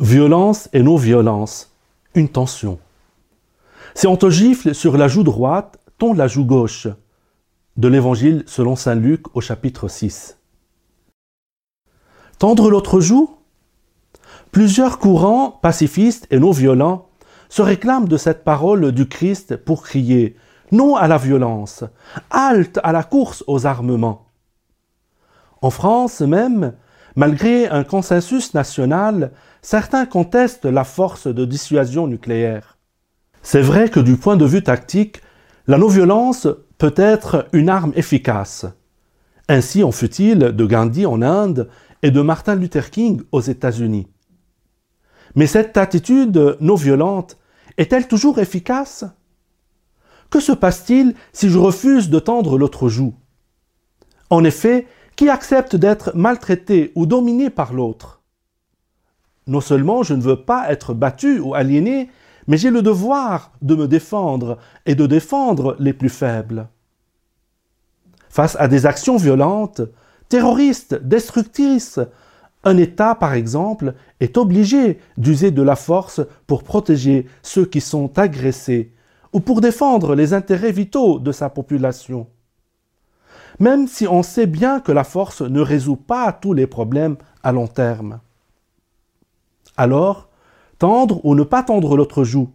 [0.00, 1.72] Violence et non-violence,
[2.16, 2.80] une tension.
[3.94, 6.88] Si on te gifle sur la joue droite, ton la joue gauche.
[7.76, 10.36] De l'Évangile selon Saint Luc au chapitre 6.
[12.40, 13.36] Tendre l'autre joue?
[14.50, 17.08] Plusieurs courants pacifistes et non violents
[17.48, 20.36] se réclament de cette parole du Christ pour crier
[20.72, 21.84] non à la violence,
[22.30, 24.26] halte à la course aux armements.
[25.62, 26.74] En France même,
[27.16, 29.32] malgré un consensus national,
[29.62, 32.78] certains contestent la force de dissuasion nucléaire.
[33.42, 35.20] C'est vrai que du point de vue tactique,
[35.66, 38.66] la non-violence peut être une arme efficace.
[39.48, 41.68] Ainsi en fut-il de Gandhi en Inde
[42.02, 44.08] et de Martin Luther King aux États-Unis.
[45.34, 47.38] Mais cette attitude non violente
[47.76, 49.04] est-elle toujours efficace?
[50.30, 53.14] Que se passe-t-il si je refuse de tendre l'autre joue?
[54.30, 58.22] En effet, qui accepte d'être maltraité ou dominé par l'autre
[59.46, 62.10] Non seulement je ne veux pas être battu ou aliéné,
[62.46, 66.68] mais j'ai le devoir de me défendre et de défendre les plus faibles.
[68.28, 69.82] Face à des actions violentes,
[70.28, 72.00] terroristes, destructrices,
[72.64, 78.18] un État, par exemple, est obligé d'user de la force pour protéger ceux qui sont
[78.18, 78.92] agressés
[79.32, 82.26] ou pour défendre les intérêts vitaux de sa population.
[83.60, 87.52] Même si on sait bien que la force ne résout pas tous les problèmes à
[87.52, 88.20] long terme.
[89.76, 90.28] Alors,
[90.78, 92.50] tendre ou ne pas tendre l'autre joue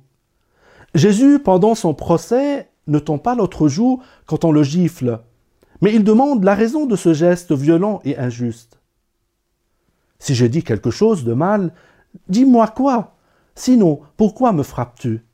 [0.95, 5.19] Jésus, pendant son procès, ne tend pas l'autre joue quand on le gifle,
[5.81, 8.79] mais il demande la raison de ce geste violent et injuste.
[10.17, 11.73] Si je dis quelque chose de mal,
[12.27, 13.15] dis-moi quoi?
[13.55, 15.25] Sinon, pourquoi me frappes-tu?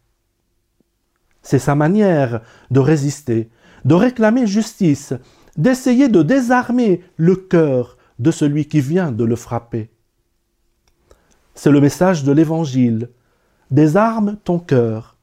[1.41, 3.49] C'est sa manière de résister,
[3.85, 5.13] de réclamer justice,
[5.57, 9.89] d'essayer de désarmer le cœur de celui qui vient de le frapper.
[11.53, 13.09] C'est le message de l'Évangile.
[13.71, 15.17] Désarme ton cœur.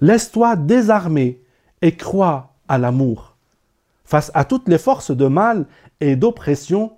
[0.00, 1.42] Laisse-toi désarmer
[1.82, 3.36] et crois à l'amour.
[4.04, 5.66] Face à toutes les forces de mal
[6.00, 6.92] et d'oppression,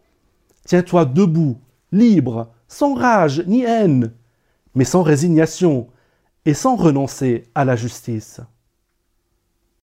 [0.65, 1.59] tiens-toi debout
[1.93, 4.12] libre, sans rage ni haine,
[4.75, 5.88] mais sans résignation
[6.44, 8.41] et sans renoncer à la justice.